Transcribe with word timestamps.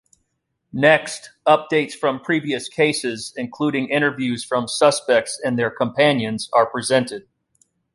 Next, 0.73 1.29
updates 1.47 1.93
from 1.93 2.21
previous 2.21 2.67
cases, 2.67 3.33
including 3.37 3.89
interviews 3.89 4.43
from 4.43 4.67
suspects 4.67 5.39
and 5.45 5.59
their 5.59 5.69
companions, 5.69 6.49
are 6.53 6.65
presented. 6.65 7.27